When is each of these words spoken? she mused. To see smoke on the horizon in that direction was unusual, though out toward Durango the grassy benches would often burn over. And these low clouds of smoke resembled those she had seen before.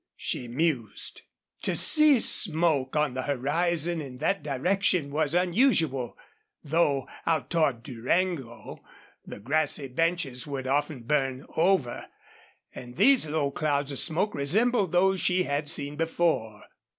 she 0.17 0.47
mused. 0.47 1.21
To 1.61 1.75
see 1.75 2.17
smoke 2.17 2.95
on 2.95 3.13
the 3.13 3.21
horizon 3.21 4.01
in 4.01 4.17
that 4.17 4.41
direction 4.41 5.11
was 5.11 5.35
unusual, 5.35 6.17
though 6.63 7.07
out 7.27 7.51
toward 7.51 7.83
Durango 7.83 8.83
the 9.27 9.39
grassy 9.39 9.87
benches 9.89 10.47
would 10.47 10.65
often 10.65 11.03
burn 11.03 11.45
over. 11.55 12.07
And 12.73 12.95
these 12.95 13.27
low 13.27 13.51
clouds 13.51 13.91
of 13.91 13.99
smoke 13.99 14.33
resembled 14.33 14.91
those 14.91 15.21
she 15.21 15.43
had 15.43 15.69
seen 15.69 15.97
before. 15.97 16.63